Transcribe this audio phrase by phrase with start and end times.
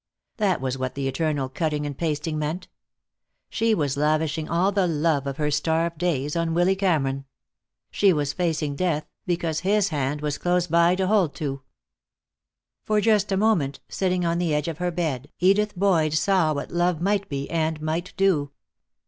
[0.37, 2.67] That was what the eternal cutting and pasting meant.
[3.51, 7.25] She was lavishing all the love of her starved days on Willy Cameron;
[7.91, 11.61] she was facing death, because his hand was close by to hold to.
[12.83, 16.71] For just a moment, sitting on the edge of her bed, Edith Boyd saw what
[16.71, 18.49] love might be, and might do.